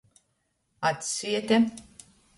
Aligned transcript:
Atsviete. 0.87 1.61